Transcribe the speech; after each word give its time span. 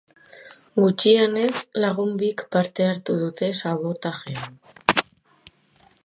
Gutxienez 0.83 1.51
lagun 1.83 2.15
bik 2.23 2.43
parte 2.55 2.87
hartu 2.93 3.17
dute 3.19 3.49
sabotajean. 3.59 4.57